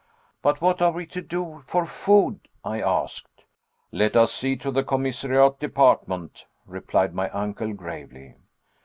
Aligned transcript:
"But 0.41 0.61
what 0.61 0.81
are 0.81 0.91
we 0.91 1.05
to 1.05 1.21
do 1.21 1.59
for 1.63 1.85
food?" 1.85 2.47
I 2.65 2.81
asked. 2.81 3.43
"Let 3.91 4.15
us 4.15 4.33
see 4.33 4.55
to 4.55 4.71
the 4.71 4.83
commissariat 4.83 5.59
department", 5.59 6.47
replied 6.65 7.13
my 7.13 7.29
uncle 7.29 7.71
gravely. 7.73 8.33